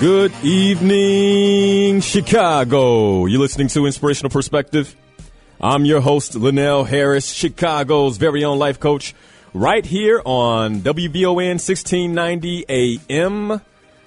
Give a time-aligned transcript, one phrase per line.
[0.00, 3.26] Good evening, Chicago.
[3.26, 4.96] You're listening to Inspirational Perspective.
[5.60, 9.14] I'm your host, Linnell Harris, Chicago's very own life coach,
[9.52, 12.64] right here on WVON 1690
[13.10, 13.60] AM,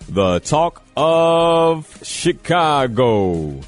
[0.10, 3.60] the talk of Chicago.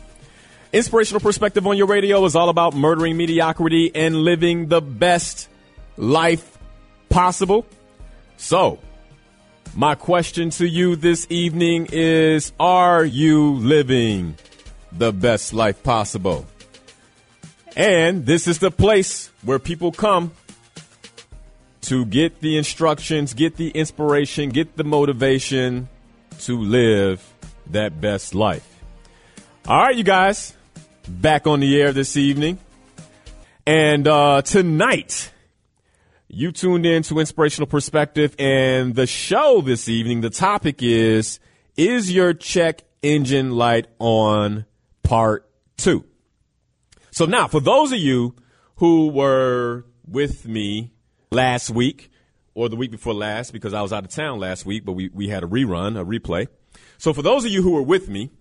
[0.73, 5.48] Inspirational Perspective on your radio is all about murdering mediocrity and living the best
[5.96, 6.57] life
[7.07, 7.68] possible.
[8.38, 8.80] So,
[9.75, 14.35] my question to you this evening is Are you living
[14.91, 16.45] the best life possible?
[17.75, 20.31] And this is the place where people come
[21.81, 25.89] to get the instructions, get the inspiration, get the motivation
[26.39, 27.21] to live
[27.67, 28.65] that best life.
[29.67, 30.55] All right, you guys,
[31.07, 32.60] back on the air this evening.
[33.67, 35.32] And uh, tonight,
[36.27, 41.40] you tuned in to Inspirational Perspective, and the show this evening, the topic is
[41.77, 44.65] Is your check engine light on?
[45.04, 46.04] Part two.
[47.12, 48.35] So now, for those of you
[48.77, 50.93] who were with me
[51.32, 52.12] last week
[52.55, 55.10] or the week before last, because I was out of town last week, but we,
[55.10, 56.48] we had a rerun, a replay.
[56.98, 58.32] So for those of you who were with me,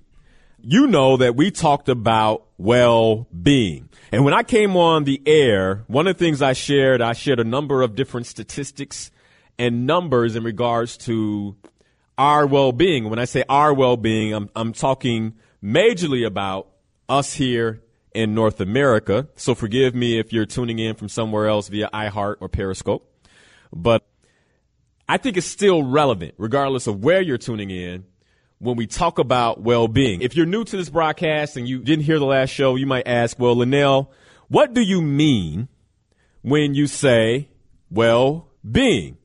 [0.66, 3.88] you know that we talked about well being.
[4.12, 7.40] And when I came on the air, one of the things I shared, I shared
[7.40, 9.10] a number of different statistics
[9.58, 11.56] and numbers in regards to
[12.16, 13.10] our well being.
[13.10, 16.68] When I say our well being, I'm, I'm talking majorly about
[17.08, 17.82] us here
[18.14, 19.28] in North America.
[19.36, 23.10] So forgive me if you're tuning in from somewhere else via iHeart or Periscope.
[23.72, 24.06] But
[25.08, 28.04] I think it's still relevant, regardless of where you're tuning in
[28.64, 30.22] when we talk about well-being.
[30.22, 33.06] If you're new to this broadcast and you didn't hear the last show, you might
[33.06, 34.10] ask, well, Linnell,
[34.48, 35.69] what do you mean
[36.42, 37.48] when you say
[37.91, 39.19] well-being?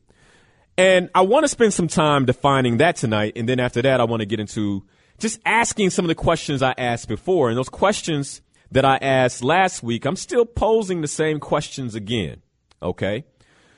[0.78, 3.34] And I want to spend some time defining that tonight.
[3.36, 4.86] And then after that, I want to get into
[5.18, 7.50] just asking some of the questions I asked before.
[7.50, 8.42] And those questions
[8.72, 12.42] that I asked last week, I'm still posing the same questions again.
[12.82, 13.26] Okay.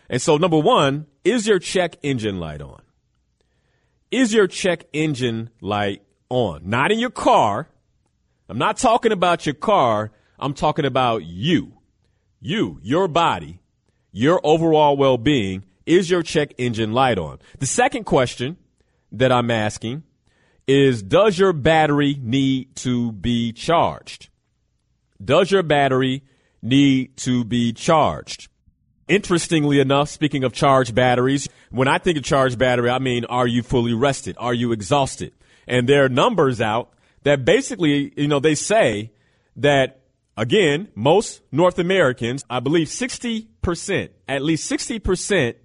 [0.10, 2.82] And so number one, is your check engine light on?
[4.12, 6.70] Is your check engine light on?
[6.70, 7.70] Not in your car.
[8.50, 10.12] I'm not talking about your car.
[10.38, 11.74] I'm talking about you.
[12.42, 13.62] You, your body,
[14.12, 15.64] your overall well being.
[15.86, 17.40] Is your check engine light on?
[17.60, 18.58] The second question
[19.12, 20.04] that I'm asking
[20.68, 24.30] is Does your battery need to be charged?
[25.24, 26.24] Does your battery
[26.62, 28.48] need to be charged?
[29.12, 33.46] Interestingly enough, speaking of charged batteries, when I think of charged battery, I mean, are
[33.46, 34.38] you fully rested?
[34.40, 35.34] Are you exhausted?
[35.68, 39.12] And there are numbers out that basically, you know, they say
[39.58, 40.00] that
[40.38, 45.56] again, most North Americans, I believe 60%, at least 60%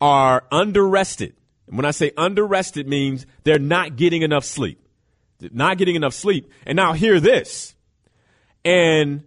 [0.00, 1.32] are underrested.
[1.66, 4.80] And when I say underrested means they're not getting enough sleep.
[5.40, 6.48] Not getting enough sleep.
[6.64, 7.74] And now hear this.
[8.64, 9.24] And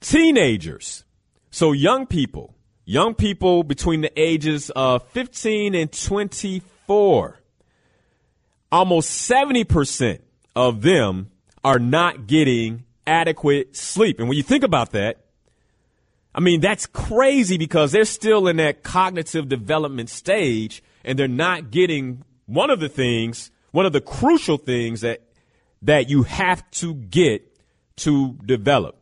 [0.00, 1.04] teenagers,
[1.58, 2.54] so young people,
[2.84, 7.40] young people between the ages of 15 and 24,
[8.70, 10.20] almost 70%
[10.54, 11.32] of them
[11.64, 14.20] are not getting adequate sleep.
[14.20, 15.24] And when you think about that,
[16.32, 21.72] I mean, that's crazy because they're still in that cognitive development stage and they're not
[21.72, 25.22] getting one of the things, one of the crucial things that,
[25.82, 27.42] that you have to get
[27.96, 28.97] to develop.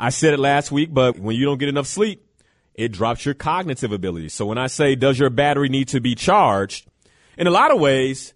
[0.00, 2.26] I said it last week, but when you don't get enough sleep,
[2.74, 4.30] it drops your cognitive ability.
[4.30, 6.88] So when I say, does your battery need to be charged?
[7.36, 8.32] In a lot of ways,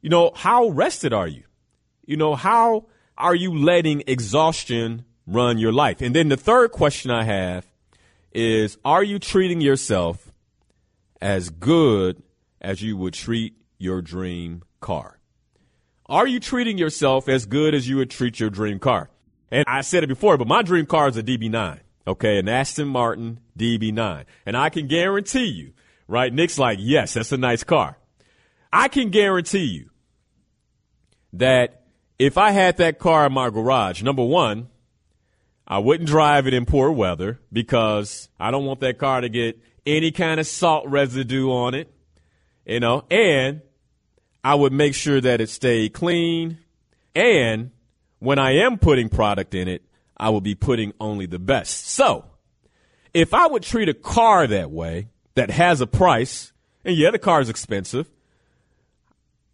[0.00, 1.42] you know, how rested are you?
[2.06, 2.86] You know, how
[3.18, 6.00] are you letting exhaustion run your life?
[6.00, 7.66] And then the third question I have
[8.32, 10.32] is, are you treating yourself
[11.20, 12.22] as good
[12.62, 15.18] as you would treat your dream car?
[16.06, 19.10] Are you treating yourself as good as you would treat your dream car?
[19.54, 21.78] And I said it before, but my dream car is a DB9.
[22.08, 24.24] Okay, an Aston Martin DB9.
[24.44, 25.74] And I can guarantee you,
[26.08, 26.32] right?
[26.32, 27.96] Nick's like, yes, that's a nice car.
[28.72, 29.90] I can guarantee you
[31.34, 31.82] that
[32.18, 34.70] if I had that car in my garage, number one,
[35.68, 39.60] I wouldn't drive it in poor weather because I don't want that car to get
[39.86, 41.94] any kind of salt residue on it,
[42.66, 43.60] you know, and
[44.42, 46.58] I would make sure that it stayed clean
[47.14, 47.70] and
[48.24, 49.82] when I am putting product in it,
[50.16, 51.88] I will be putting only the best.
[51.88, 52.24] So,
[53.12, 56.52] if I would treat a car that way, that has a price,
[56.84, 58.10] and yeah, the car is expensive,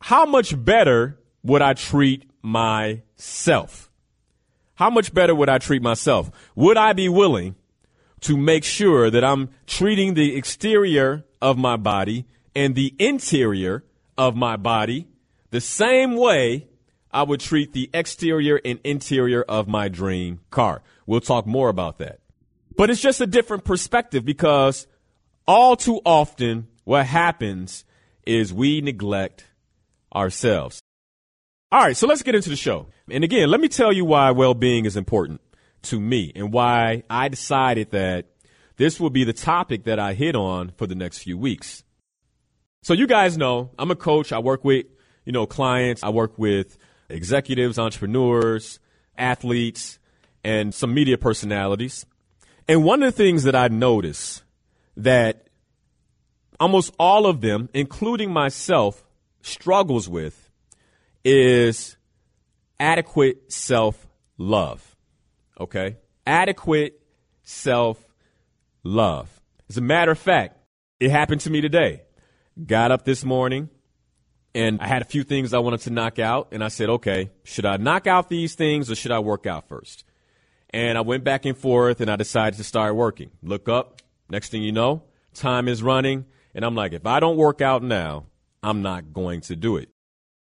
[0.00, 3.90] how much better would I treat myself?
[4.74, 6.30] How much better would I treat myself?
[6.54, 7.56] Would I be willing
[8.20, 13.84] to make sure that I'm treating the exterior of my body and the interior
[14.16, 15.08] of my body
[15.50, 16.69] the same way
[17.12, 20.82] I would treat the exterior and interior of my dream car.
[21.06, 22.20] We'll talk more about that.
[22.76, 24.86] But it's just a different perspective because
[25.46, 27.84] all too often what happens
[28.26, 29.46] is we neglect
[30.14, 30.80] ourselves.
[31.72, 32.86] All right, so let's get into the show.
[33.10, 35.40] And again, let me tell you why well being is important
[35.82, 38.26] to me and why I decided that
[38.76, 41.84] this will be the topic that I hit on for the next few weeks.
[42.82, 44.32] So you guys know I'm a coach.
[44.32, 44.86] I work with,
[45.24, 46.02] you know, clients.
[46.02, 46.78] I work with
[47.10, 48.78] executives, entrepreneurs,
[49.16, 49.98] athletes,
[50.42, 52.06] and some media personalities.
[52.68, 54.42] And one of the things that I notice
[54.96, 55.48] that
[56.58, 59.02] almost all of them, including myself,
[59.42, 60.50] struggles with
[61.24, 61.96] is
[62.78, 64.06] adequate self
[64.38, 64.96] love.
[65.58, 65.96] Okay?
[66.26, 67.00] Adequate
[67.42, 68.02] self
[68.82, 69.40] love.
[69.68, 70.56] As a matter of fact,
[70.98, 72.02] it happened to me today.
[72.66, 73.70] Got up this morning
[74.54, 76.48] and I had a few things I wanted to knock out.
[76.52, 79.68] And I said, okay, should I knock out these things or should I work out
[79.68, 80.04] first?
[80.70, 83.30] And I went back and forth and I decided to start working.
[83.42, 84.02] Look up.
[84.28, 85.02] Next thing you know,
[85.34, 86.26] time is running.
[86.54, 88.26] And I'm like, if I don't work out now,
[88.62, 89.88] I'm not going to do it.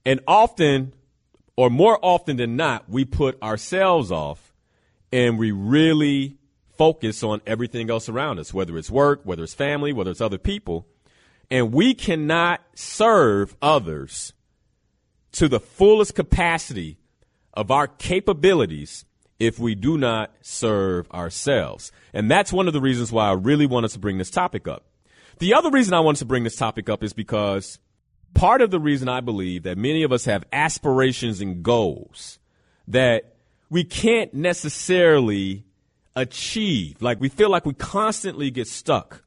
[0.06, 0.94] And often,
[1.56, 4.54] or more often than not, we put ourselves off
[5.12, 6.38] and we really
[6.78, 10.38] focus on everything else around us, whether it's work, whether it's family, whether it's other
[10.38, 10.88] people.
[11.50, 14.34] And we cannot serve others
[15.34, 16.98] to the fullest capacity
[17.54, 19.06] of our capabilities
[19.40, 21.92] if we do not serve ourselves.
[22.14, 24.86] And that's one of the reasons why I really wanted to bring this topic up.
[25.40, 27.80] The other reason I wanted to bring this topic up is because
[28.34, 32.40] part of the reason I believe that many of us have aspirations and goals
[32.88, 33.36] that
[33.70, 35.66] we can't necessarily
[36.16, 37.02] achieve.
[37.02, 39.24] Like we feel like we constantly get stuck.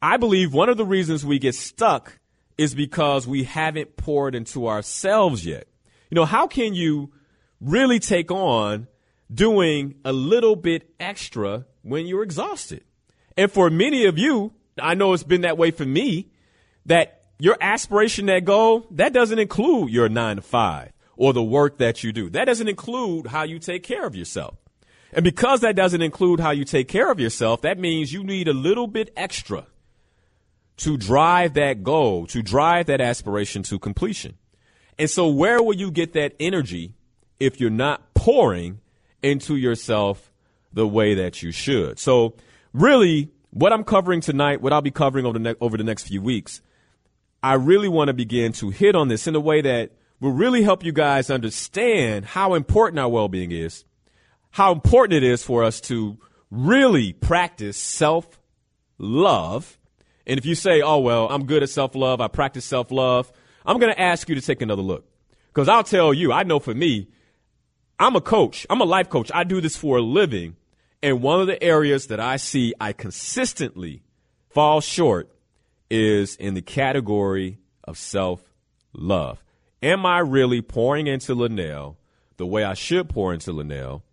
[0.00, 2.18] I believe one of the reasons we get stuck
[2.56, 5.66] is because we haven't poured into ourselves yet.
[6.10, 7.12] You know, how can you
[7.60, 8.86] really take on
[9.32, 12.84] doing a little bit extra when you're exhausted?
[13.36, 16.30] And for many of you, I know it's been that way for me,
[16.86, 21.78] that your aspiration, that goal, that doesn't include your nine to five or the work
[21.78, 22.30] that you do.
[22.30, 24.56] That doesn't include how you take care of yourself.
[25.12, 28.46] And because that doesn't include how you take care of yourself, that means you need
[28.46, 29.66] a little bit extra
[30.78, 34.36] to drive that goal, to drive that aspiration to completion.
[34.98, 36.94] And so where will you get that energy
[37.38, 38.80] if you're not pouring
[39.22, 40.32] into yourself
[40.72, 41.98] the way that you should?
[41.98, 42.34] So
[42.72, 46.08] really what I'm covering tonight, what I'll be covering over the, ne- over the next
[46.08, 46.60] few weeks,
[47.42, 50.62] I really want to begin to hit on this in a way that will really
[50.62, 53.84] help you guys understand how important our well-being is
[54.50, 56.18] how important it is for us to
[56.50, 58.38] really practice self
[58.98, 59.78] love.
[60.28, 63.32] And if you say, oh, well, I'm good at self love, I practice self love,
[63.66, 65.06] I'm going to ask you to take another look.
[65.48, 67.08] Because I'll tell you, I know for me,
[67.98, 70.56] I'm a coach, I'm a life coach, I do this for a living.
[71.02, 74.02] And one of the areas that I see I consistently
[74.50, 75.30] fall short
[75.90, 78.42] is in the category of self
[78.92, 79.42] love.
[79.82, 81.96] Am I really pouring into Linnell
[82.36, 84.04] the way I should pour into Linnell?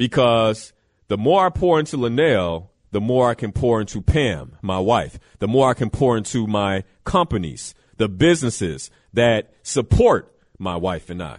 [0.00, 0.72] because
[1.08, 5.18] the more I pour into Linnell, the more I can pour into Pam, my wife,
[5.38, 11.22] the more I can pour into my companies, the businesses that support my wife and
[11.22, 11.38] I.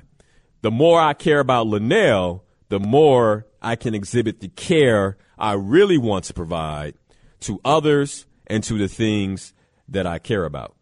[0.61, 5.97] The more I care about Linnell, the more I can exhibit the care I really
[5.97, 6.95] want to provide
[7.41, 9.53] to others and to the things
[9.89, 10.75] that I care about.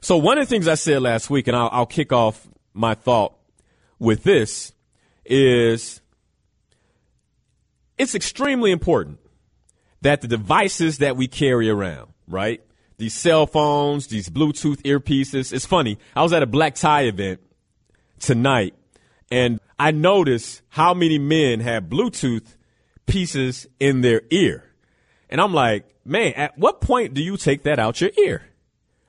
[0.00, 2.94] So one of the things I said last week, and I'll, I'll kick off my
[2.94, 3.34] thought
[3.98, 4.72] with this,
[5.24, 6.00] is
[7.98, 9.18] it's extremely important
[10.04, 12.62] that the devices that we carry around, right?
[12.98, 15.50] These cell phones, these Bluetooth earpieces.
[15.50, 15.98] It's funny.
[16.14, 17.40] I was at a black tie event
[18.20, 18.74] tonight
[19.30, 22.54] and I noticed how many men have Bluetooth
[23.06, 24.64] pieces in their ear.
[25.30, 28.42] And I'm like, man, at what point do you take that out your ear?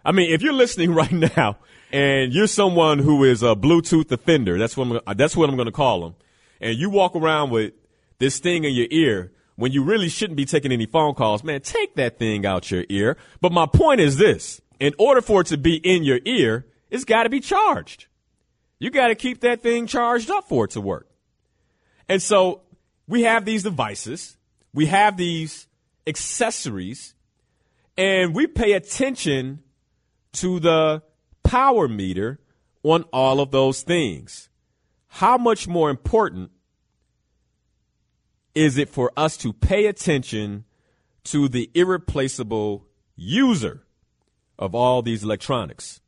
[0.05, 1.57] I mean, if you're listening right now
[1.91, 5.67] and you're someone who is a Bluetooth offender, that's what I'm, that's what I'm going
[5.67, 6.15] to call them,
[6.61, 7.73] and you walk around with
[8.17, 11.62] this thing in your ear when you really shouldn't be taking any phone calls, man,
[11.62, 13.17] take that thing out your ear.
[13.41, 14.62] But my point is this.
[14.79, 18.07] In order for it to be in your ear, it's got to be charged.
[18.79, 21.07] You got to keep that thing charged up for it to work.
[22.09, 22.62] And so
[23.07, 24.38] we have these devices,
[24.74, 25.67] we have these
[26.05, 27.15] accessories,
[27.97, 29.63] and we pay attention
[30.33, 31.01] to the
[31.43, 32.39] power meter
[32.83, 34.50] on all of those things.
[35.07, 36.51] How much more important
[38.55, 40.63] is it for us to pay attention
[41.25, 43.83] to the irreplaceable user
[44.57, 46.00] of all these electronics?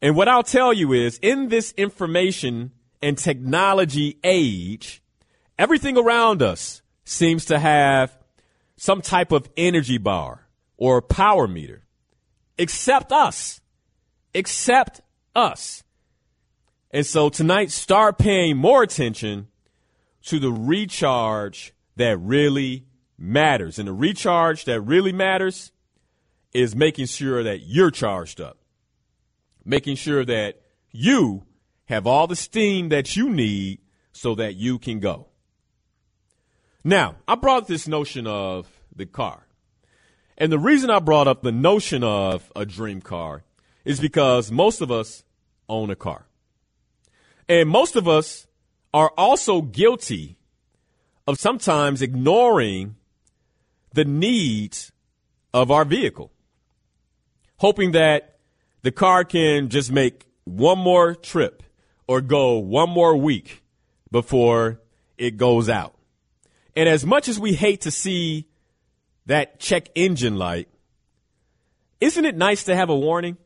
[0.00, 2.72] And what I'll tell you is in this information
[3.02, 5.02] and technology age,
[5.58, 8.16] everything around us seems to have
[8.76, 10.46] some type of energy bar
[10.76, 11.84] or power meter,
[12.56, 13.60] except us,
[14.32, 15.00] except
[15.34, 15.82] us.
[16.90, 19.48] And so tonight, start paying more attention
[20.24, 23.78] to the recharge that really matters.
[23.78, 25.72] And the recharge that really matters
[26.52, 28.58] is making sure that you're charged up,
[29.64, 30.60] making sure that
[30.90, 31.44] you
[31.86, 33.80] have all the steam that you need
[34.12, 35.28] so that you can go.
[36.84, 39.46] Now, I brought this notion of the car.
[40.36, 43.42] And the reason I brought up the notion of a dream car
[43.84, 45.24] is because most of us
[45.68, 46.26] own a car.
[47.48, 48.47] And most of us
[48.92, 50.36] are also guilty
[51.26, 52.96] of sometimes ignoring
[53.92, 54.92] the needs
[55.52, 56.32] of our vehicle,
[57.58, 58.38] hoping that
[58.82, 61.62] the car can just make one more trip
[62.06, 63.62] or go one more week
[64.10, 64.80] before
[65.18, 65.94] it goes out.
[66.74, 68.46] And as much as we hate to see
[69.26, 70.68] that check engine light,
[72.00, 73.36] isn't it nice to have a warning?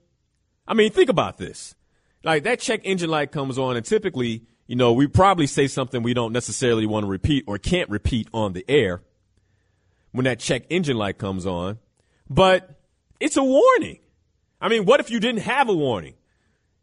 [0.68, 1.74] I mean, think about this.
[2.22, 6.02] Like that check engine light comes on and typically, you know, we probably say something
[6.02, 9.02] we don't necessarily want to repeat or can't repeat on the air
[10.12, 11.78] when that check engine light comes on,
[12.30, 12.80] but
[13.20, 13.98] it's a warning.
[14.62, 16.14] I mean, what if you didn't have a warning?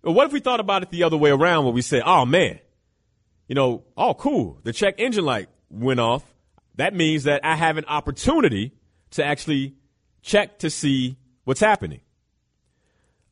[0.03, 2.27] Or what if we thought about it the other way around where we say, oh
[2.27, 2.60] man,
[3.48, 6.24] you know, oh cool, the check engine light went off.
[6.75, 8.72] That means that I have an opportunity
[9.13, 9.74] to actually
[10.22, 12.01] check to see what's happening.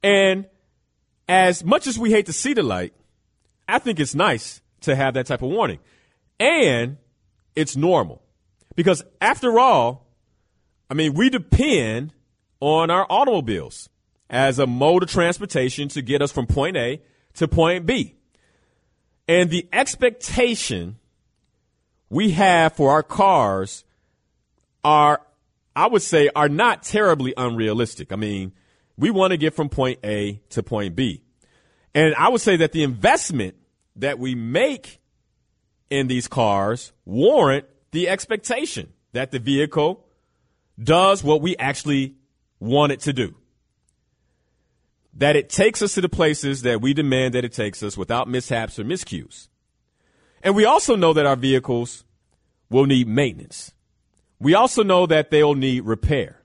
[0.01, 0.47] And
[1.29, 2.95] as much as we hate to see the light,
[3.67, 5.79] I think it's nice to have that type of warning.
[6.39, 6.97] And
[7.55, 8.21] it's normal.
[8.75, 10.07] Because after all,
[10.89, 12.13] I mean, we depend
[12.59, 13.89] on our automobiles
[14.29, 17.01] as a mode of transportation to get us from point A
[17.35, 18.15] to point B.
[19.27, 20.97] And the expectation
[22.09, 23.83] we have for our cars
[24.83, 25.21] are,
[25.75, 28.13] I would say, are not terribly unrealistic.
[28.13, 28.53] I mean,
[28.97, 31.23] we want to get from point A to point B.
[31.97, 33.55] And I would say that the investment
[33.95, 35.01] that we make
[35.89, 40.05] in these cars warrant the expectation that the vehicle
[40.79, 42.13] does what we actually
[42.59, 43.33] want it to do.
[45.15, 48.29] That it takes us to the places that we demand that it takes us without
[48.29, 49.47] mishaps or miscues.
[50.43, 52.03] And we also know that our vehicles
[52.69, 53.73] will need maintenance.
[54.39, 56.43] We also know that they'll need repair.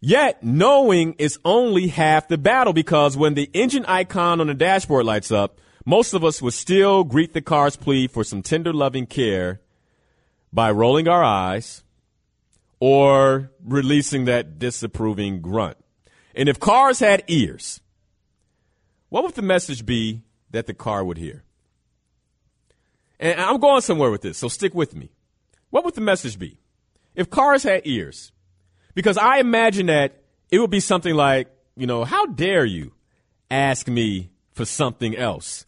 [0.00, 5.04] Yet, knowing is only half the battle because when the engine icon on the dashboard
[5.04, 9.06] lights up, most of us would still greet the car's plea for some tender loving
[9.06, 9.60] care
[10.52, 11.82] by rolling our eyes
[12.80, 15.76] or releasing that disapproving grunt.
[16.34, 17.80] And if cars had ears,
[19.10, 21.44] what would the message be that the car would hear?
[23.18, 25.12] And I'm going somewhere with this, so stick with me.
[25.68, 26.58] What would the message be?
[27.14, 28.32] If cars had ears,
[28.94, 32.92] because I imagine that it would be something like, you know, how dare you
[33.50, 35.64] ask me for something else?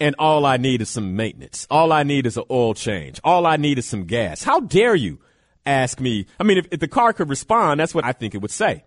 [0.00, 1.66] And all I need is some maintenance.
[1.70, 3.20] All I need is an oil change.
[3.22, 4.42] All I need is some gas.
[4.42, 5.20] How dare you
[5.64, 6.26] ask me?
[6.40, 8.84] I mean, if, if the car could respond, that's what I think it would say.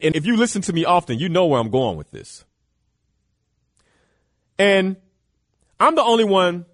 [0.00, 2.44] And if you listen to me often, you know where I'm going with this.
[4.58, 4.96] And
[5.80, 6.66] I'm the only one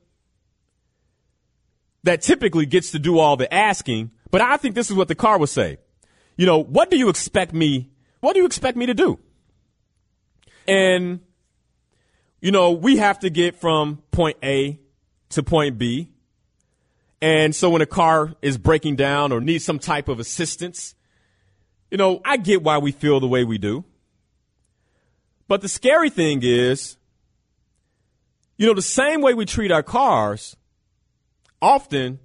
[2.02, 5.14] that typically gets to do all the asking but I think this is what the
[5.14, 5.78] car would say.
[6.36, 9.20] You know, what do you expect me, what do you expect me to do?
[10.66, 11.20] And,
[12.40, 14.80] you know, we have to get from point A
[15.28, 16.10] to point B.
[17.22, 20.96] And so when a car is breaking down or needs some type of assistance,
[21.92, 23.84] you know, I get why we feel the way we do.
[25.46, 26.96] But the scary thing is,
[28.56, 30.56] you know, the same way we treat our cars
[31.62, 32.18] often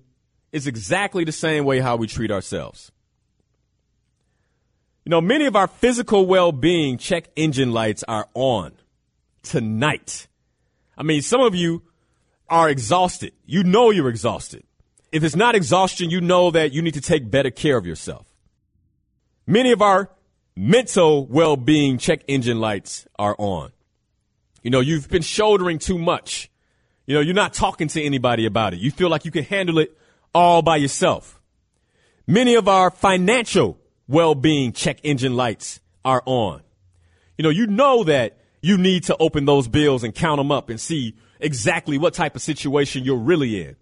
[0.51, 2.91] is exactly the same way how we treat ourselves.
[5.05, 8.73] You know, many of our physical well being check engine lights are on
[9.43, 10.27] tonight.
[10.97, 11.83] I mean, some of you
[12.49, 13.33] are exhausted.
[13.45, 14.63] You know you're exhausted.
[15.11, 18.27] If it's not exhaustion, you know that you need to take better care of yourself.
[19.47, 20.11] Many of our
[20.55, 23.71] mental well being check engine lights are on.
[24.61, 26.51] You know, you've been shouldering too much.
[27.07, 28.79] You know, you're not talking to anybody about it.
[28.79, 29.97] You feel like you can handle it
[30.39, 31.41] all by yourself.
[32.25, 33.77] Many of our financial
[34.07, 36.61] well-being check engine lights are on.
[37.37, 40.69] You know, you know that you need to open those bills and count them up
[40.69, 43.75] and see exactly what type of situation you're really in.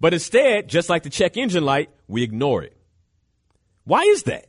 [0.00, 2.76] But instead, just like the check engine light, we ignore it.
[3.82, 4.46] Why is that?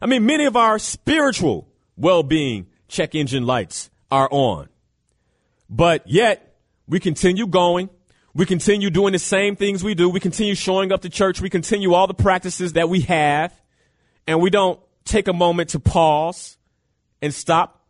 [0.00, 4.68] I mean, many of our spiritual well-being check engine lights are on.
[5.70, 6.56] But yet,
[6.88, 7.88] we continue going.
[8.36, 10.10] We continue doing the same things we do.
[10.10, 11.40] We continue showing up to church.
[11.40, 13.58] We continue all the practices that we have.
[14.26, 16.58] And we don't take a moment to pause
[17.22, 17.82] and stop.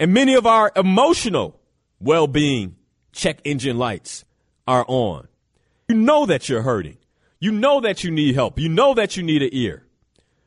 [0.00, 1.60] And many of our emotional
[2.00, 2.76] well being
[3.12, 4.24] check engine lights
[4.66, 5.28] are on.
[5.88, 6.96] You know that you're hurting.
[7.38, 8.58] You know that you need help.
[8.58, 9.84] You know that you need an ear.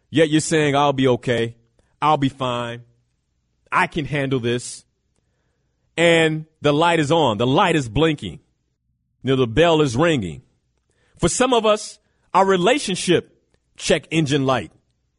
[0.09, 1.55] Yet you're saying, I'll be okay.
[2.01, 2.81] I'll be fine.
[3.71, 4.85] I can handle this.
[5.95, 7.37] And the light is on.
[7.37, 8.39] The light is blinking.
[9.25, 10.43] Know, the bell is ringing.
[11.17, 11.99] For some of us,
[12.33, 13.43] our relationship
[13.75, 14.71] check engine light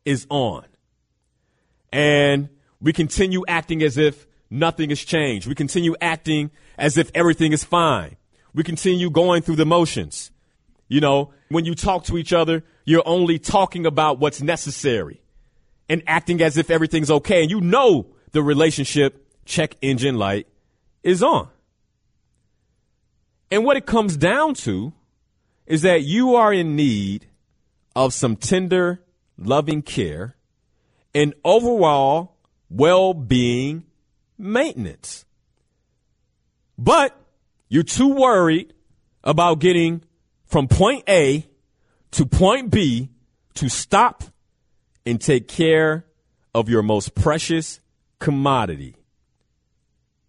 [0.04, 0.64] is on.
[1.92, 2.48] And
[2.80, 5.48] we continue acting as if nothing has changed.
[5.48, 8.16] We continue acting as if everything is fine.
[8.54, 10.30] We continue going through the motions.
[10.88, 15.20] You know, when you talk to each other, you're only talking about what's necessary
[15.88, 17.42] and acting as if everything's okay.
[17.42, 20.46] And you know the relationship check engine light
[21.02, 21.48] is on.
[23.50, 24.92] And what it comes down to
[25.66, 27.26] is that you are in need
[27.94, 29.02] of some tender,
[29.38, 30.36] loving care
[31.14, 32.36] and overall
[32.68, 33.84] well being
[34.36, 35.24] maintenance.
[36.76, 37.18] But
[37.68, 38.74] you're too worried
[39.24, 40.02] about getting
[40.44, 41.46] from point A
[42.12, 43.10] to point B
[43.54, 44.24] to stop
[45.04, 46.04] and take care
[46.54, 47.80] of your most precious
[48.18, 48.96] commodity,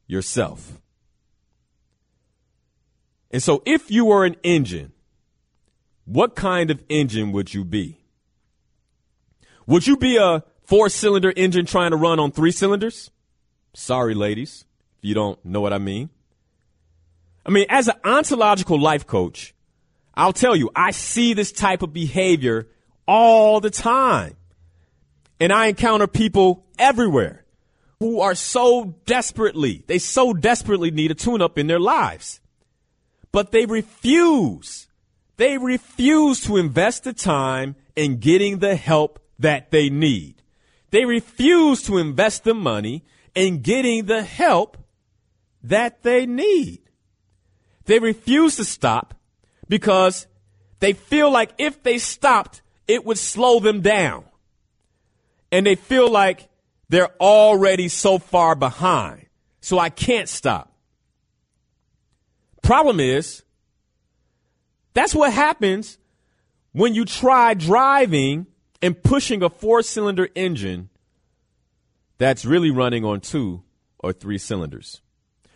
[0.07, 0.79] yourself.
[3.31, 4.93] And so, if you were an engine,
[6.05, 7.99] what kind of engine would you be?
[9.65, 13.11] Would you be a four cylinder engine trying to run on three cylinders?
[13.73, 14.65] Sorry, ladies,
[14.97, 16.09] if you don't know what I mean.
[17.45, 19.53] I mean, as an ontological life coach,
[20.13, 22.67] I'll tell you, I see this type of behavior
[23.05, 24.35] all the time.
[25.39, 27.45] And I encounter people everywhere
[27.99, 32.39] who are so desperately, they so desperately need a tune up in their lives.
[33.37, 34.87] But they refuse.
[35.35, 40.41] They refuse to invest the time in getting the help that they need.
[40.89, 43.03] They refuse to invest the money
[43.35, 44.75] in getting the help
[45.61, 46.79] that they need.
[47.85, 49.13] They refuse to stop
[49.69, 50.25] because
[50.79, 54.25] they feel like if they stopped, it would slow them down.
[55.51, 56.49] And they feel like
[56.89, 59.27] they're already so far behind.
[59.61, 60.73] So I can't stop.
[62.67, 63.43] Problem is,
[64.93, 65.97] that's what happens
[66.73, 68.45] when you try driving
[68.81, 70.89] and pushing a four cylinder engine
[72.17, 73.63] that's really running on two
[73.99, 74.99] or three cylinders.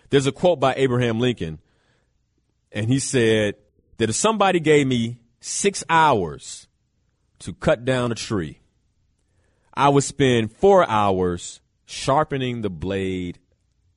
[0.09, 1.59] There's a quote by Abraham Lincoln,
[2.71, 3.55] and he said
[3.97, 6.69] that if somebody gave me six hours
[7.39, 8.61] to cut down a tree,
[9.73, 13.37] I would spend four hours sharpening the blade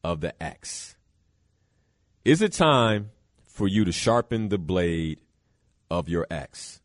[0.02, 0.93] of the axe.
[2.24, 3.10] Is it time
[3.46, 5.20] for you to sharpen the blade
[5.90, 6.80] of your axe?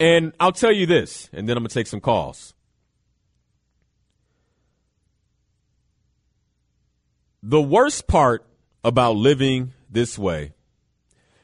[0.00, 2.54] And I'll tell you this, and then I'm going to take some calls.
[7.42, 8.46] The worst part
[8.82, 10.52] about living this way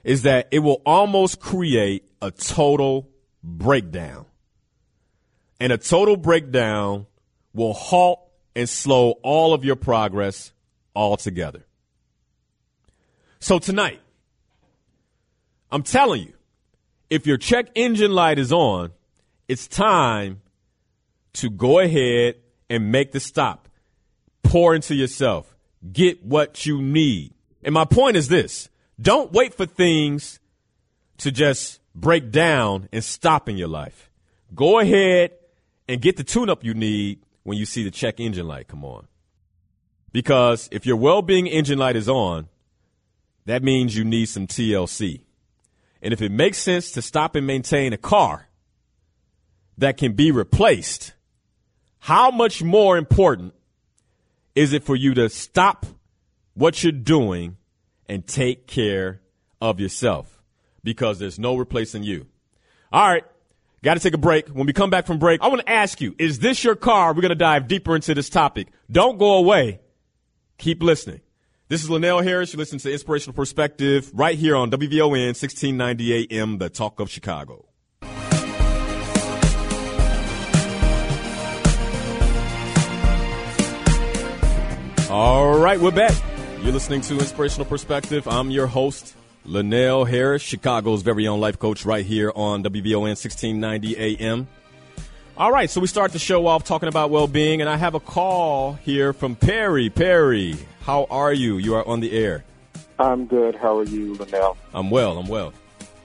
[0.02, 3.10] is that it will almost create a total
[3.42, 4.24] breakdown
[5.60, 7.06] and a total breakdown
[7.52, 8.20] will halt
[8.56, 10.52] and slow all of your progress
[10.96, 11.66] altogether.
[13.40, 14.00] So tonight,
[15.72, 16.34] I'm telling you,
[17.08, 18.92] if your check engine light is on,
[19.48, 20.42] it's time
[21.34, 22.36] to go ahead
[22.68, 23.68] and make the stop.
[24.42, 25.56] Pour into yourself.
[25.90, 27.32] Get what you need.
[27.62, 28.68] And my point is this
[29.00, 30.38] don't wait for things
[31.18, 34.10] to just break down and stop in your life.
[34.54, 35.32] Go ahead
[35.88, 38.84] and get the tune up you need when you see the check engine light come
[38.84, 39.06] on.
[40.12, 42.48] Because if your well being engine light is on,
[43.46, 45.22] that means you need some TLC.
[46.02, 48.48] And if it makes sense to stop and maintain a car
[49.78, 51.14] that can be replaced,
[51.98, 53.54] how much more important
[54.54, 55.86] is it for you to stop
[56.54, 57.56] what you're doing
[58.08, 59.20] and take care
[59.60, 60.42] of yourself?
[60.82, 62.26] Because there's no replacing you.
[62.92, 63.24] All right.
[63.82, 64.48] Got to take a break.
[64.48, 67.14] When we come back from break, I want to ask you, is this your car?
[67.14, 68.68] We're going to dive deeper into this topic.
[68.90, 69.80] Don't go away.
[70.58, 71.20] Keep listening.
[71.70, 72.52] This is Linnell Harris.
[72.52, 77.64] You listen to Inspirational Perspective right here on WVON 1690 AM, the talk of Chicago.
[85.08, 86.20] All right, we're back.
[86.60, 88.26] You're listening to Inspirational Perspective.
[88.26, 93.96] I'm your host, Linnell Harris, Chicago's very own life coach, right here on WVON 1690
[93.96, 94.48] AM.
[95.36, 98.00] All right, so we start the show off talking about well-being, and I have a
[98.00, 99.88] call here from Perry.
[99.88, 100.56] Perry,
[100.90, 101.58] how are you?
[101.58, 102.42] You are on the air.
[102.98, 103.54] I'm good.
[103.54, 104.56] How are you, Linnell?
[104.74, 105.18] I'm well.
[105.18, 105.52] I'm well.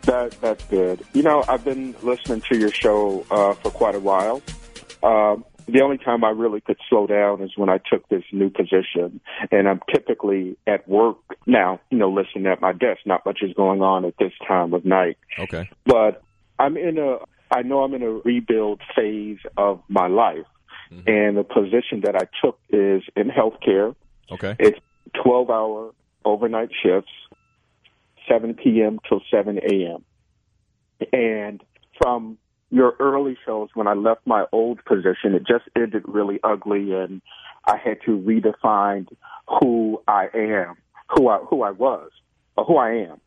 [0.04, 1.04] That that's good.
[1.13, 4.43] You know, I've been listening to your show uh, for quite a while.
[5.02, 8.52] Um, the only time I really could slow down is when I took this new
[8.52, 9.19] position,
[9.52, 11.17] and I'm typically at work
[11.48, 11.82] now.
[11.89, 13.00] You know, listening at my desk.
[13.08, 15.17] Not much is going on at this time of night.
[15.39, 15.67] Okay.
[15.88, 16.21] But
[16.60, 17.17] I'm in a.
[17.50, 20.45] I know I'm in a rebuild phase of my life,
[20.91, 21.10] mm-hmm.
[21.10, 23.95] and the position that I took is in healthcare.
[24.32, 24.56] Okay.
[24.60, 24.80] It's
[25.24, 25.92] 12 hour
[26.24, 27.12] overnight shifts,
[28.30, 29.00] 7 p.m.
[29.08, 30.04] till 7 a.m.
[31.14, 31.64] And
[32.02, 32.38] from
[32.72, 37.22] your early shows, when I left my old position, it just ended really ugly, and
[37.66, 39.08] I had to redefine
[39.48, 40.76] who I am,
[41.16, 42.10] who I who I was,
[42.58, 43.22] or who I am.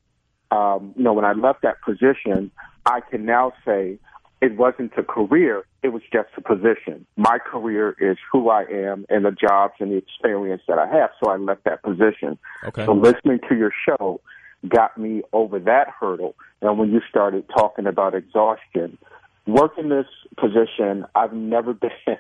[0.51, 2.51] Um, you know, when I left that position,
[2.85, 3.99] I can now say
[4.41, 7.07] it wasn't a career, it was just a position.
[7.17, 11.11] My career is who I am and the jobs and the experience that I have,
[11.23, 12.39] so I left that position.
[12.65, 12.85] Okay.
[12.85, 14.21] So listening to your show
[14.69, 16.35] got me over that hurdle.
[16.61, 18.99] And when you started talking about exhaustion,
[19.47, 21.73] working this position, I've never
[22.07, 22.17] been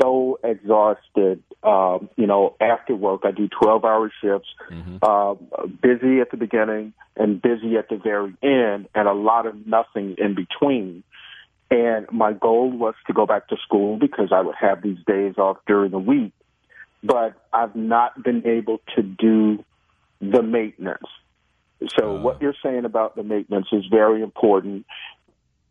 [0.00, 1.42] so exhausted.
[1.62, 4.98] Um, you know, after work, I do 12 hour shifts, mm-hmm.
[5.02, 5.34] uh,
[5.82, 10.16] busy at the beginning and busy at the very end, and a lot of nothing
[10.18, 11.02] in between.
[11.70, 15.34] And my goal was to go back to school because I would have these days
[15.36, 16.32] off during the week.
[17.02, 19.64] But I've not been able to do
[20.20, 21.06] the maintenance.
[21.98, 24.86] So uh, what you're saying about the maintenance is very important.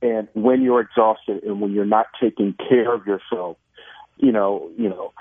[0.01, 3.57] And when you're exhausted and when you're not taking care of yourself,
[4.17, 5.13] you know, you know,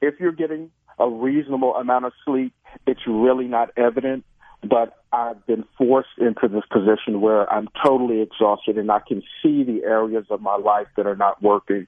[0.00, 2.52] if you're getting a reasonable amount of sleep,
[2.86, 4.24] it's really not evident
[4.68, 9.62] but I've been forced into this position where I'm totally exhausted and I can see
[9.62, 11.86] the areas of my life that are not working.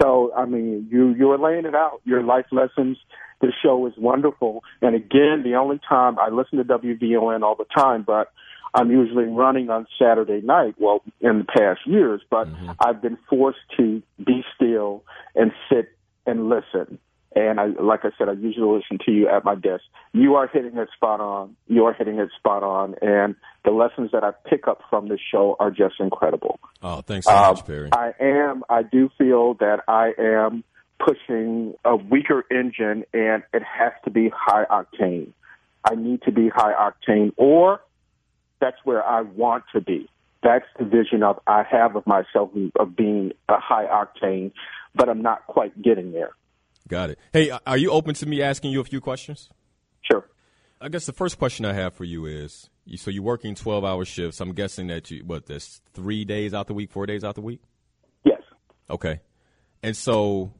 [0.00, 2.00] So, I mean, you, you are laying it out.
[2.04, 2.96] Your life lessons,
[3.42, 4.62] the show is wonderful.
[4.80, 8.32] And again, the only time I listen to WVON all the time, but
[8.72, 12.70] I'm usually running on Saturday night, well, in the past years, but mm-hmm.
[12.80, 15.04] I've been forced to be still
[15.34, 15.90] and sit
[16.24, 16.98] and listen.
[17.34, 19.84] And I, like I said, I usually listen to you at my desk.
[20.12, 21.56] You are hitting it spot on.
[21.66, 22.94] You are hitting it spot on.
[23.00, 26.60] And the lessons that I pick up from this show are just incredible.
[26.82, 27.90] Oh, thanks so much, uh, Perry.
[27.92, 30.64] I am, I do feel that I am
[30.98, 35.32] pushing a weaker engine and it has to be high octane.
[35.84, 37.80] I need to be high octane or
[38.60, 40.08] that's where I want to be.
[40.42, 44.52] That's the vision of I have of myself of being a high octane,
[44.94, 46.30] but I'm not quite getting there.
[46.88, 47.18] Got it.
[47.32, 49.48] Hey, are you open to me asking you a few questions?
[50.02, 50.28] Sure.
[50.80, 54.04] I guess the first question I have for you is so you're working 12 hour
[54.04, 54.40] shifts.
[54.40, 57.40] I'm guessing that you, what, that's three days out the week, four days out the
[57.40, 57.62] week?
[58.24, 58.42] Yes.
[58.90, 59.20] Okay.
[59.82, 60.52] And so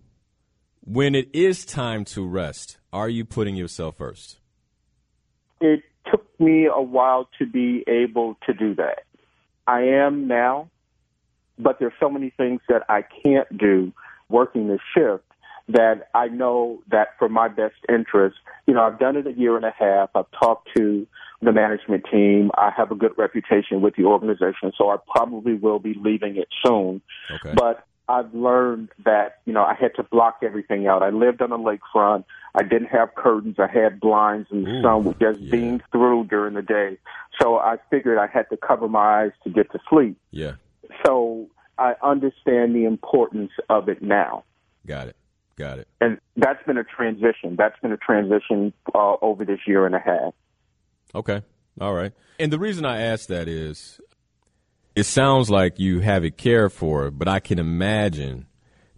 [0.84, 4.38] when it is time to rest, are you putting yourself first?
[5.60, 9.04] It took me a while to be able to do that.
[9.66, 10.70] I am now,
[11.58, 13.92] but there's so many things that I can't do
[14.28, 15.24] working this shift
[15.72, 19.56] that I know that for my best interest, you know, I've done it a year
[19.56, 20.10] and a half.
[20.14, 21.06] I've talked to
[21.40, 22.50] the management team.
[22.54, 26.48] I have a good reputation with the organization, so I probably will be leaving it
[26.64, 27.02] soon.
[27.30, 27.54] Okay.
[27.54, 31.02] But I've learned that, you know, I had to block everything out.
[31.02, 32.24] I lived on the lakefront.
[32.54, 33.56] I didn't have curtains.
[33.58, 35.50] I had blinds and the sun was just yeah.
[35.50, 36.98] beam through during the day.
[37.40, 40.18] So I figured I had to cover my eyes to get to sleep.
[40.30, 40.54] Yeah.
[41.06, 44.44] So I understand the importance of it now.
[44.86, 45.16] Got it.
[45.56, 45.88] Got it.
[46.00, 47.56] And that's been a transition.
[47.56, 50.34] That's been a transition uh, over this year and a half.
[51.14, 51.42] Okay.
[51.80, 52.12] All right.
[52.38, 54.00] And the reason I ask that is
[54.94, 58.46] it sounds like you have it cared for, but I can imagine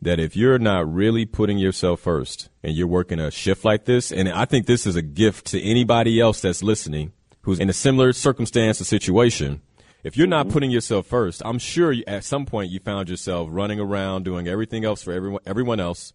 [0.02, 4.12] that if you're not really putting yourself first and you're working a shift like this,
[4.12, 7.12] and I think this is a gift to anybody else that's listening
[7.42, 9.60] who's in a similar circumstance or situation.
[10.02, 10.52] If you're not mm-hmm.
[10.52, 14.46] putting yourself first, I'm sure you, at some point you found yourself running around doing
[14.46, 16.12] everything else for everyone, everyone else,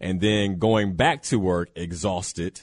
[0.00, 2.62] and then going back to work exhausted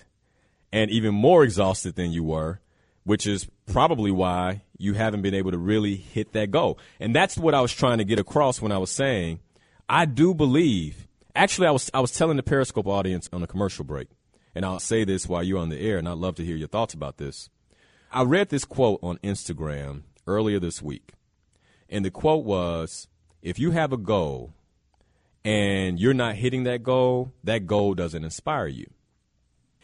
[0.72, 2.60] and even more exhausted than you were,
[3.04, 6.80] which is probably why you haven't been able to really hit that goal.
[7.00, 9.40] And that's what I was trying to get across when I was saying
[9.88, 11.08] I do believe.
[11.36, 14.08] Actually, I was I was telling the Periscope audience on a commercial break,
[14.56, 16.68] and I'll say this while you're on the air, and I'd love to hear your
[16.68, 17.50] thoughts about this.
[18.12, 21.14] I read this quote on Instagram earlier this week,
[21.90, 23.08] and the quote was,
[23.42, 24.54] "If you have a goal
[25.46, 28.88] and you're not hitting that goal, that goal doesn't inspire you.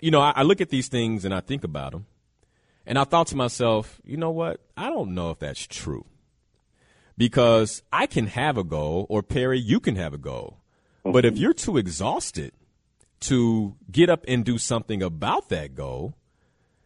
[0.02, 2.06] You know, I, I, look at these things and I think about them,
[2.86, 4.62] and I thought to myself, you know what?
[4.78, 6.06] I don't know if that's true.
[7.18, 10.62] because I can have a goal, or Perry, you can have a goal.
[11.04, 11.40] But if mhm.
[11.40, 12.54] you're too exhausted
[13.22, 16.14] to get up and do something about that goal,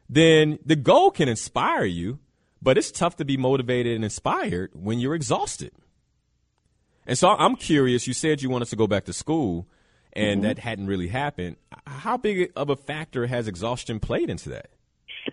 [0.09, 2.17] then the goal can inspire you,
[2.61, 5.71] but it's tough to be motivated and inspired when you're exhausted.
[7.05, 8.07] And so I'm curious.
[8.07, 9.67] You said you wanted to go back to school,
[10.13, 10.47] and mm-hmm.
[10.47, 11.57] that hadn't really happened.
[11.85, 14.69] How big of a factor has exhaustion played into that?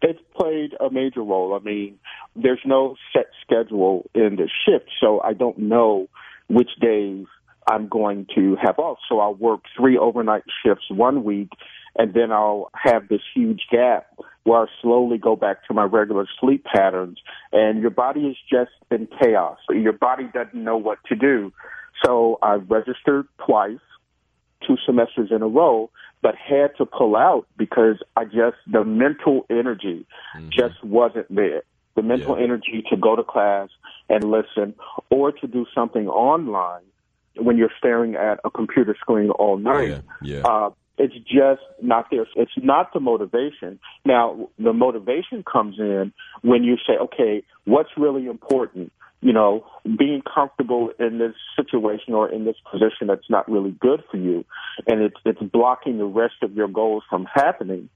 [0.03, 1.55] It's played a major role.
[1.55, 1.99] I mean,
[2.35, 6.09] there's no set schedule in the shift, so I don't know
[6.49, 7.27] which days
[7.71, 8.99] I'm going to have off.
[9.09, 11.51] So I'll work three overnight shifts one week,
[11.97, 14.07] and then I'll have this huge gap
[14.45, 17.19] where I slowly go back to my regular sleep patterns.
[17.53, 19.59] And your body is just in chaos.
[19.71, 21.53] Your body doesn't know what to do.
[22.05, 23.79] So I registered twice,
[24.67, 25.91] two semesters in a row,
[26.23, 30.49] but had to pull out because I just, the mental energy mm-hmm.
[30.51, 31.63] just wasn't there.
[31.97, 32.45] The mental yeah.
[32.45, 33.69] energy to go to class
[34.09, 34.75] and listen
[35.11, 36.83] or to do something online
[37.37, 39.89] when you're staring at a computer screen all night.
[39.89, 40.01] Yeah.
[40.23, 40.41] yeah.
[40.47, 42.27] Uh, it's just not there.
[42.37, 43.81] It's not the motivation.
[44.05, 48.93] Now, the motivation comes in when you say, okay, what's really important?
[49.23, 54.03] You know, being comfortable in this situation or in this position that's not really good
[54.11, 54.45] for you,
[54.87, 57.91] and it's it's blocking the rest of your goals from happening.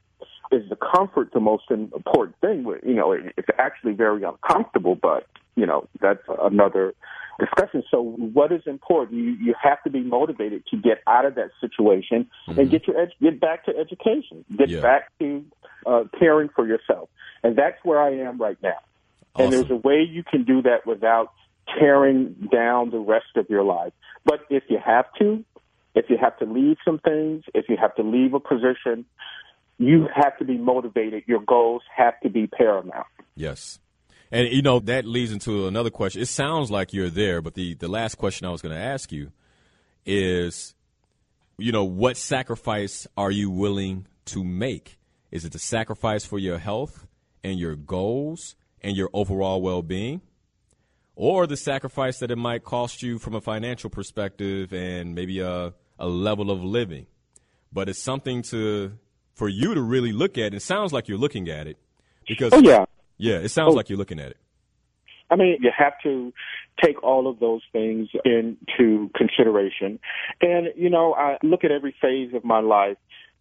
[0.53, 2.67] Is the comfort the most important thing?
[2.85, 6.95] You know, it's actually very uncomfortable, but you know that's another
[7.39, 7.83] discussion.
[7.91, 9.19] So, what is important?
[9.19, 12.59] You you have to be motivated to get out of that situation mm-hmm.
[12.59, 14.81] and get your ed- get back to education, get yeah.
[14.81, 15.45] back to
[15.87, 17.09] uh, caring for yourself,
[17.43, 18.79] and that's where I am right now.
[19.35, 19.45] Awesome.
[19.45, 21.33] And there's a way you can do that without
[21.79, 23.93] tearing down the rest of your life.
[24.25, 25.45] But if you have to,
[25.95, 29.05] if you have to leave some things, if you have to leave a position,
[29.79, 31.25] you have to be motivated.
[31.27, 33.07] Your goals have to be paramount.
[33.35, 33.81] Yes.
[34.31, 36.23] And you know that leads into another question.
[36.23, 39.13] It sounds like you're there, but the the last question I was going to ask
[39.13, 39.33] you
[40.07, 40.75] is,
[41.59, 44.99] you know, what sacrifice are you willing to make?
[45.31, 47.07] Is it the sacrifice for your health
[47.43, 50.21] and your goals and your overall well being?
[51.17, 55.73] Or the sacrifice that it might cost you from a financial perspective and maybe a,
[55.99, 57.07] a level of living.
[57.73, 58.99] But it's something to
[59.33, 60.55] for you to really look at.
[60.55, 61.77] It sounds like you're looking at it
[62.27, 62.85] because oh, yeah.
[63.19, 63.77] Yeah, it sounds oh.
[63.77, 64.37] like you're looking at it.
[65.31, 66.33] I mean, you have to
[66.83, 69.99] take all of those things into consideration.
[70.41, 72.97] And, you know, I look at every phase of my life.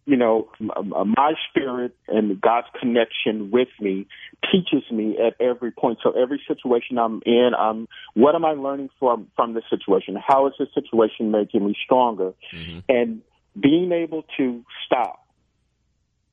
[0.06, 4.06] You know, my spirit and God's connection with me
[4.52, 5.98] teaches me at every point.
[6.02, 10.14] So every situation I'm in, I'm what am I learning from from this situation?
[10.14, 12.34] How is this situation making me stronger?
[12.54, 12.80] Mm-hmm.
[12.86, 13.22] And
[13.58, 15.26] being able to stop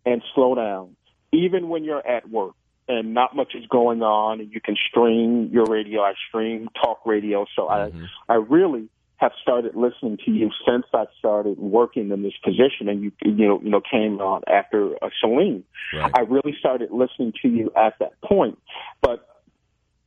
[0.05, 0.97] and slow down,
[1.31, 2.55] even when you're at work
[2.91, 6.01] and not much is going on and you can stream your radio.
[6.01, 7.45] I stream talk radio.
[7.55, 8.05] So mm-hmm.
[8.29, 12.89] I, I really have started listening to you since I started working in this position
[12.89, 15.63] and you, you know, you know, came on after uh, Celine.
[15.93, 16.11] Right.
[16.15, 18.57] I really started listening to you at that point.
[19.01, 19.27] But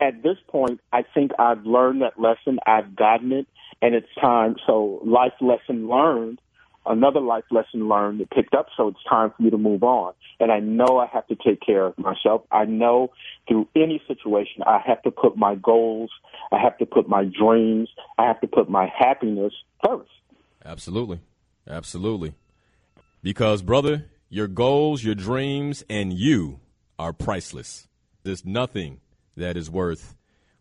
[0.01, 2.59] at this point, I think I've learned that lesson.
[2.67, 3.47] I've gotten it
[3.81, 4.57] and it's time.
[4.67, 6.41] So life lesson learned
[6.87, 10.15] another life lesson learned and picked up, so it's time for me to move on.
[10.41, 12.43] And I know I have to take care of myself.
[12.51, 13.13] I know
[13.49, 16.11] through any situation, I have to put my goals,
[16.53, 19.53] I have to put my dreams, I have to put my happiness
[19.85, 20.11] first.
[20.65, 21.21] Absolutely.
[21.69, 22.35] Absolutely.
[23.23, 26.61] Because, brother, your goals, your dreams, and you
[26.99, 27.89] are priceless.
[28.23, 29.01] There's nothing
[29.37, 30.15] that is worth,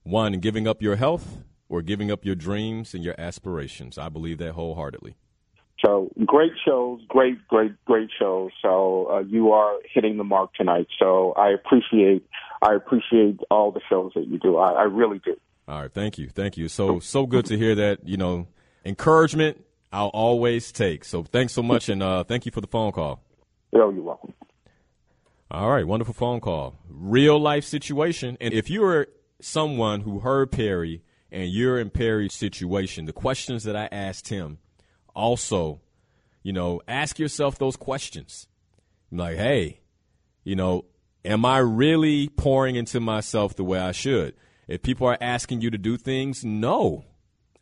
[0.03, 3.97] one, giving up your health or giving up your dreams and your aspirations.
[3.97, 5.15] I believe that wholeheartedly.
[5.83, 8.51] So great shows, great, great, great shows.
[8.61, 10.87] So uh, you are hitting the mark tonight.
[10.97, 12.25] So I appreciate,
[12.61, 14.57] I appreciate all the shows that you do.
[14.57, 15.35] I, I really do.
[15.67, 16.67] All right, thank you, thank you.
[16.67, 18.07] So so good to hear that.
[18.07, 18.47] You know,
[18.85, 21.05] encouragement I'll always take.
[21.05, 23.21] So thanks so much, and uh, thank you for the phone call.
[23.73, 24.33] Oh, you're welcome.
[25.51, 26.75] All right, wonderful phone call.
[26.89, 29.07] Real life situation, and if you are
[29.39, 34.59] someone who heard Perry and you're in Perry's situation, the questions that I asked him
[35.15, 35.81] also,
[36.41, 38.47] you know, ask yourself those questions.
[39.11, 39.81] Like, hey,
[40.43, 40.85] you know,
[41.23, 44.35] am I really pouring into myself the way I should?
[44.67, 47.05] If people are asking you to do things, no.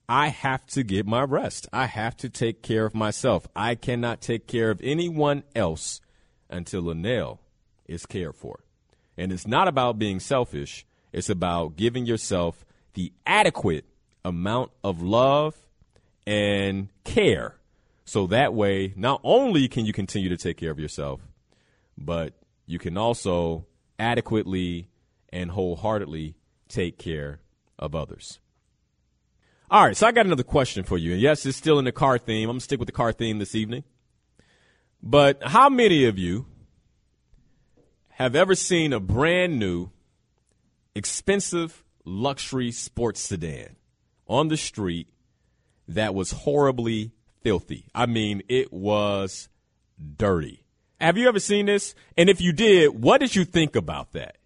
[0.08, 1.68] I have to get my rest.
[1.72, 3.48] I have to take care of myself.
[3.56, 6.02] I cannot take care of anyone else
[6.50, 7.40] until Linnell
[7.88, 8.60] is cared for.
[9.18, 13.86] And it's not about being selfish, it's about giving yourself the adequate
[14.24, 15.56] amount of love
[16.26, 17.56] and care.
[18.06, 21.22] So that way, not only can you continue to take care of yourself,
[21.98, 22.34] but
[22.66, 23.66] you can also
[24.00, 24.90] adequately
[25.30, 26.36] and wholeheartedly
[26.68, 27.40] take care
[27.78, 28.40] of others.
[29.70, 31.14] All right, so I got another question for you.
[31.14, 32.50] And yes, it's still in the car theme.
[32.50, 33.86] I'm going to stick with the car theme this evening.
[35.02, 36.46] But how many of you
[38.10, 39.90] have ever seen a brand new,
[40.94, 43.78] expensive luxury sports sedan
[44.28, 45.08] on the street
[45.96, 47.86] that was horribly filthy?
[47.94, 49.50] I mean, it was
[50.18, 50.66] dirty.
[51.00, 51.96] Have you ever seen this?
[52.18, 54.38] And if you did, what did you think about that?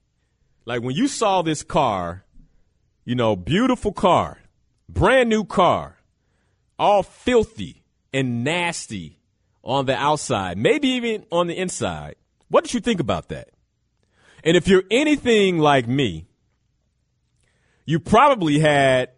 [0.65, 2.23] Like when you saw this car,
[3.03, 4.39] you know, beautiful car,
[4.89, 5.97] brand new car,
[6.79, 9.19] all filthy and nasty
[9.63, 12.15] on the outside, maybe even on the inside.
[12.49, 13.49] What did you think about that?
[14.43, 16.27] And if you're anything like me,
[17.85, 19.09] you probably had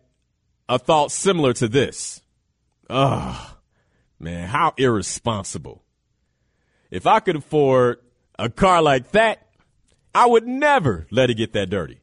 [0.70, 2.22] a thought similar to this.
[2.90, 3.56] Ugh,
[4.20, 5.84] man, how irresponsible.
[6.90, 8.00] If I could afford
[8.40, 9.48] a car like that,
[10.16, 12.02] I would never let it get that dirty.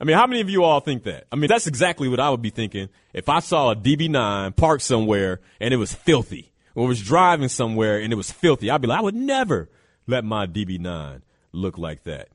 [0.00, 1.26] I mean, how many of you all think that?
[1.30, 4.82] I mean, that's exactly what I would be thinking if I saw a DB9 parked
[4.82, 8.70] somewhere and it was filthy, or was driving somewhere and it was filthy.
[8.70, 9.70] I'd be like, I would never
[10.06, 12.28] let my DB9 look like that.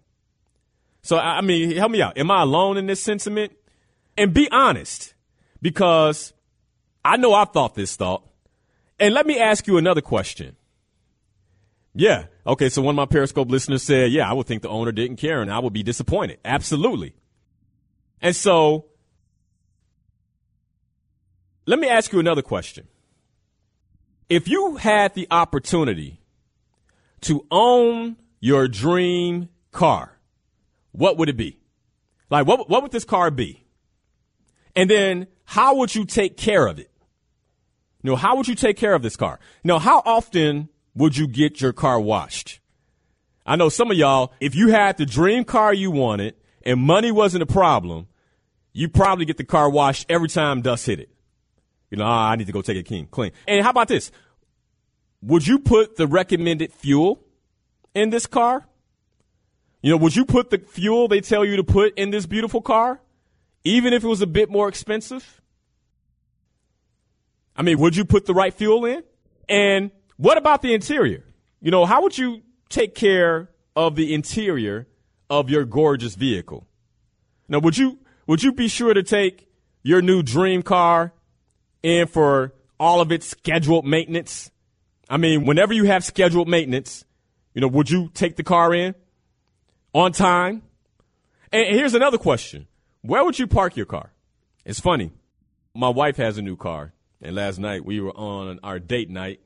[1.01, 2.17] So, I mean, help me out.
[2.17, 3.53] Am I alone in this sentiment?
[4.17, 5.13] And be honest,
[5.61, 6.33] because
[7.03, 8.25] I know I've thought this thought.
[8.99, 10.55] And let me ask you another question.
[11.95, 12.25] Yeah.
[12.45, 12.69] Okay.
[12.69, 15.41] So one of my Periscope listeners said, yeah, I would think the owner didn't care
[15.41, 16.39] and I would be disappointed.
[16.43, 17.15] Absolutely.
[18.21, 18.85] And so
[21.65, 22.87] let me ask you another question.
[24.27, 26.19] If you had the opportunity
[27.21, 30.17] to own your dream car,
[30.91, 31.59] what would it be?
[32.29, 33.63] Like, what, what would this car be?
[34.75, 36.91] And then how would you take care of it?
[38.03, 39.39] You know, how would you take care of this car?
[39.63, 42.59] You know, how often would you get your car washed?
[43.47, 47.11] I know some of y'all, if you had the dream car you wanted and money
[47.11, 48.05] wasn't a problem,
[48.73, 51.09] you probably get the car washed every time dust hit it.
[51.89, 53.31] You know, oh, I need to go take it clean, clean.
[53.47, 54.11] And how about this?
[55.23, 57.25] Would you put the recommended fuel
[57.95, 58.67] in this car?
[59.81, 62.61] You know, would you put the fuel they tell you to put in this beautiful
[62.61, 63.01] car,
[63.63, 65.38] even if it was a bit more expensive?
[67.55, 69.03] I mean, would you put the right fuel in?
[69.47, 71.25] And what about the interior?
[71.61, 74.87] You know, how would you take care of the interior
[75.29, 76.67] of your gorgeous vehicle?
[77.47, 79.47] Now, would you would you be sure to take
[79.81, 81.13] your new dream car
[81.81, 84.51] in for all of its scheduled maintenance?
[85.09, 87.03] I mean, whenever you have scheduled maintenance,
[87.53, 88.93] you know, would you take the car in
[89.93, 90.61] on time?
[91.51, 92.67] And here's another question.
[93.01, 94.13] Where would you park your car?
[94.65, 95.11] It's funny.
[95.73, 99.39] My wife has a new car, and last night we were on our date night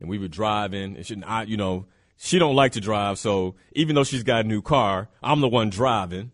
[0.00, 3.56] and we were driving, and she, I, you know, she don't like to drive, so
[3.72, 6.32] even though she's got a new car, I'm the one driving,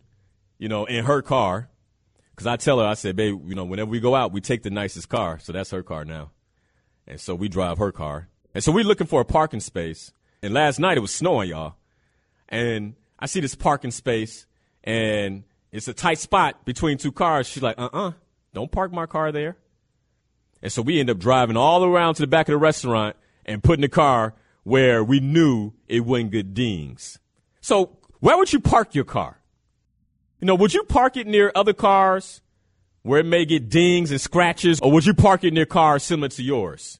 [0.57, 1.69] you know, in her car.
[2.31, 4.63] Because I tell her, I said, babe, you know, whenever we go out, we take
[4.63, 6.31] the nicest car, so that's her car now,
[7.05, 10.13] and so we drive her car, and so we're looking for a parking space.
[10.41, 11.75] And last night it was snowing, y'all,
[12.47, 14.45] and I see this parking space,
[14.85, 17.45] and it's a tight spot between two cars.
[17.45, 18.13] She's like, uh-uh,
[18.53, 19.57] don't park my car there.
[20.61, 23.63] And so we end up driving all around to the back of the restaurant and
[23.63, 27.19] putting the car where we knew it wouldn't get dings.
[27.61, 29.39] So where would you park your car?
[30.39, 32.41] You know, would you park it near other cars
[33.01, 36.29] where it may get dings and scratches, or would you park it near cars similar
[36.29, 36.99] to yours,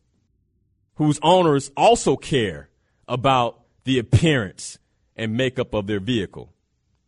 [0.96, 2.70] whose owners also care
[3.08, 4.80] about the appearance
[5.16, 6.54] and makeup of their vehicle?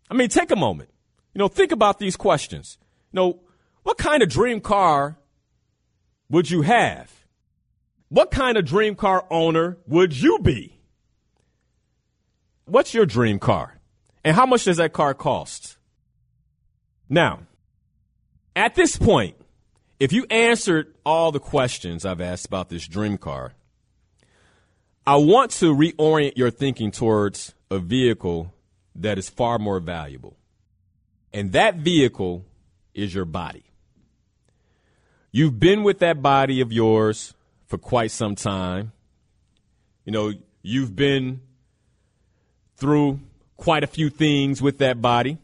[0.10, 0.90] I mean, take a moment.
[1.34, 2.78] You know, think about these questions.
[3.12, 3.40] You know,
[3.84, 5.18] what kind of dream car
[6.32, 7.12] would you have?
[8.08, 10.80] What kind of dream car owner would you be?
[12.66, 13.80] What's your dream car?
[14.24, 15.78] And how much does that car cost?
[17.10, 17.42] Now,
[18.56, 19.36] at this point,
[20.00, 23.54] if you answered all the questions I've asked about this dream car,
[25.06, 28.54] I want to reorient your thinking towards a vehicle
[28.96, 30.38] that is far more valuable.
[31.34, 32.46] And that vehicle
[32.94, 33.71] is your body.
[35.32, 37.34] You've been with that body of yours
[37.68, 38.92] for quite some time.
[40.04, 41.42] You know, you've been
[42.76, 43.20] through
[43.56, 45.38] quite a few things with that body.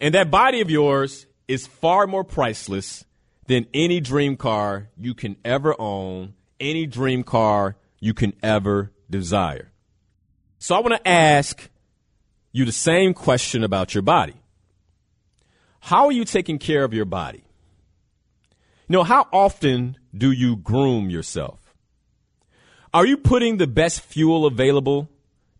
[0.00, 3.04] And that body of yours is far more priceless
[3.46, 9.70] than any dream car you can ever own, any dream car you can ever desire.
[10.58, 11.70] So I want to ask
[12.52, 14.34] you the same question about your body.
[15.80, 17.44] How are you taking care of your body?
[18.88, 21.74] You know, how often do you groom yourself?
[22.94, 25.10] Are you putting the best fuel available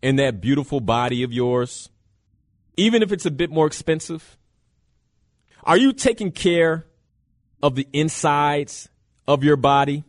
[0.01, 1.89] in that beautiful body of yours,
[2.75, 4.35] even if it's a bit more expensive?
[5.63, 6.87] Are you taking care
[7.61, 8.89] of the insides
[9.27, 10.05] of your body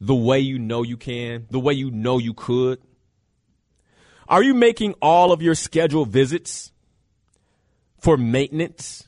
[0.00, 2.80] the way you know you can, the way you know you could?
[4.26, 6.72] Are you making all of your scheduled visits
[7.98, 9.06] for maintenance?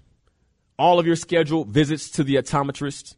[0.79, 3.15] All of your scheduled visits to the optometrist?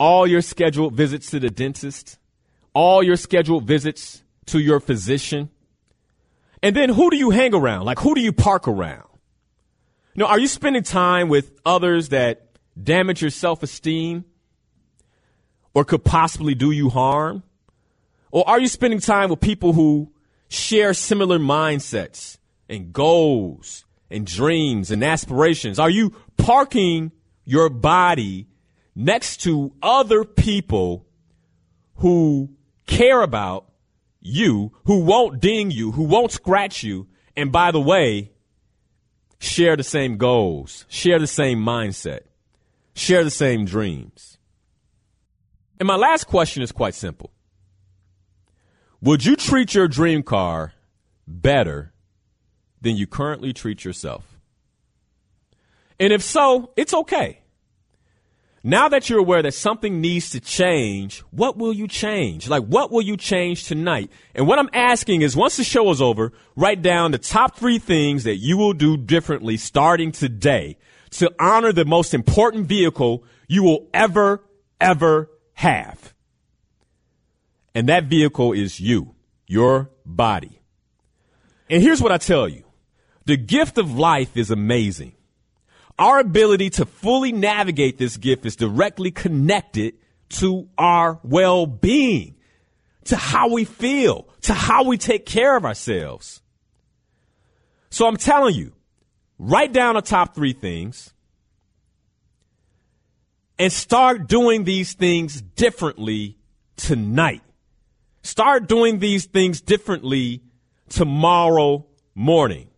[0.00, 2.18] All your scheduled visits to the dentist?
[2.72, 5.50] All your scheduled visits to your physician?
[6.62, 7.84] And then who do you hang around?
[7.84, 9.06] Like who do you park around?
[10.16, 12.48] Know, are you spending time with others that
[12.82, 14.24] damage your self-esteem
[15.74, 17.42] or could possibly do you harm?
[18.30, 20.12] Or are you spending time with people who
[20.48, 22.38] share similar mindsets
[22.68, 25.78] and goals and dreams and aspirations?
[25.78, 27.12] Are you parking
[27.44, 28.46] your body
[28.94, 31.06] next to other people
[31.96, 32.50] who
[32.86, 33.70] care about
[34.20, 38.32] you, who won't ding you, who won't scratch you, and by the way,
[39.38, 42.20] share the same goals, share the same mindset,
[42.94, 44.38] share the same dreams?
[45.78, 47.32] And my last question is quite simple.
[49.00, 50.74] Would you treat your dream car
[51.26, 51.94] better
[52.82, 54.38] than you currently treat yourself?
[55.98, 57.39] And if so, it's okay.
[58.62, 62.46] Now that you're aware that something needs to change, what will you change?
[62.48, 64.10] Like, what will you change tonight?
[64.34, 67.78] And what I'm asking is once the show is over, write down the top three
[67.78, 70.76] things that you will do differently starting today
[71.12, 74.44] to honor the most important vehicle you will ever,
[74.78, 76.12] ever have.
[77.74, 79.14] And that vehicle is you,
[79.46, 80.60] your body.
[81.70, 82.64] And here's what I tell you.
[83.24, 85.14] The gift of life is amazing.
[86.00, 89.96] Our ability to fully navigate this gift is directly connected
[90.30, 92.36] to our well-being,
[93.04, 96.40] to how we feel, to how we take care of ourselves.
[97.90, 98.72] So I'm telling you,
[99.38, 101.12] write down the top three things
[103.58, 106.38] and start doing these things differently
[106.76, 107.42] tonight.
[108.22, 110.44] Start doing these things differently
[110.88, 111.84] tomorrow
[112.14, 112.69] morning.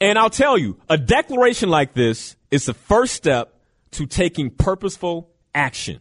[0.00, 3.54] And I'll tell you, a declaration like this is the first step
[3.92, 6.00] to taking purposeful action.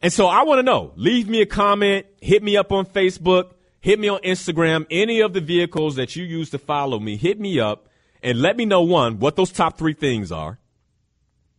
[0.00, 3.52] And so I want to know, leave me a comment, hit me up on Facebook,
[3.80, 7.40] hit me on Instagram, any of the vehicles that you use to follow me, hit
[7.40, 7.88] me up
[8.22, 10.58] and let me know one, what those top three things are.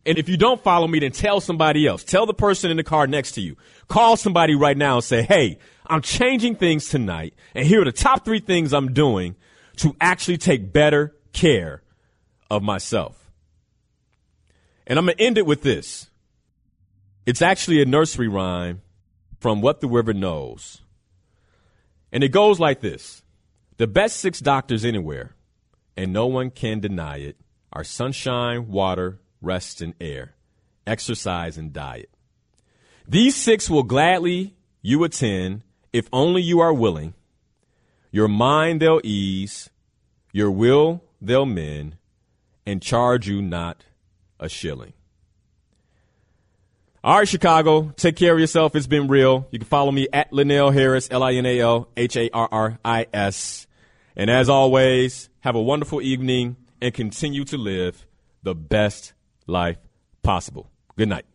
[0.06, 2.04] And if you don't follow me, then tell somebody else.
[2.04, 3.56] Tell the person in the car next to you.
[3.88, 7.34] Call somebody right now and say, Hey, I'm changing things tonight.
[7.54, 9.34] And here are the top three things I'm doing
[9.76, 11.82] to actually take better care
[12.50, 13.30] of myself.
[14.86, 16.08] And I'm going to end it with this.
[17.24, 18.82] It's actually a nursery rhyme
[19.40, 20.80] from What the River Knows.
[22.12, 23.22] And it goes like this.
[23.78, 25.34] The best six doctors anywhere,
[25.96, 27.36] and no one can deny it,
[27.72, 30.34] are sunshine, water, rest, and air,
[30.86, 32.10] exercise, and diet.
[33.06, 35.62] These six will gladly you attend
[35.92, 37.14] if only you are willing.
[38.16, 39.68] Your mind they'll ease,
[40.32, 41.98] your will they'll mend,
[42.64, 43.84] and charge you not
[44.40, 44.94] a shilling.
[47.04, 48.74] All right, Chicago, take care of yourself.
[48.74, 49.46] It's been real.
[49.50, 52.48] You can follow me at Linnell Harris, L I N A L H A R
[52.50, 53.66] R I S.
[54.16, 58.06] And as always, have a wonderful evening and continue to live
[58.42, 59.12] the best
[59.46, 59.76] life
[60.22, 60.70] possible.
[60.96, 61.26] Good night.